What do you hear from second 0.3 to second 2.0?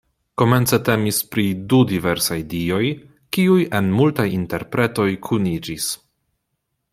Komence temis pri du